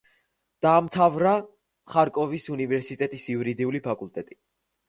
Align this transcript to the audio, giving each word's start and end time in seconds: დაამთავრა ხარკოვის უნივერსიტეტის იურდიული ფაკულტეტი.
დაამთავრა 0.65 1.33
ხარკოვის 1.97 2.49
უნივერსიტეტის 2.57 3.29
იურდიული 3.35 3.83
ფაკულტეტი. 3.91 4.43